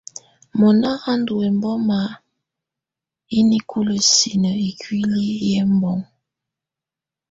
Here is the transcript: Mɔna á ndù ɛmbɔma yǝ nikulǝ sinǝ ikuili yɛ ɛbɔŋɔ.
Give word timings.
Mɔna 0.59 0.89
á 1.09 1.11
ndù 1.19 1.33
ɛmbɔma 1.47 1.99
yǝ 3.31 3.39
nikulǝ 3.49 3.95
sinǝ 4.13 4.51
ikuili 4.69 5.21
yɛ 5.49 5.59
ɛbɔŋɔ. 5.67 6.01